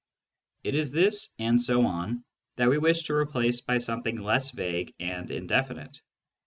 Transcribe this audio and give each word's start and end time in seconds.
It 0.63 0.73
is 0.73 0.89
this" 0.89 1.29
and 1.37 1.61
so 1.61 1.85
on" 1.85 2.23
that 2.55 2.67
we 2.71 2.79
wish 2.79 3.03
to 3.03 3.13
replace 3.13 3.61
by 3.61 3.77
something 3.77 4.19
less 4.19 4.49
vague 4.49 4.95
and 4.99 5.29
indefinite. 5.29 5.95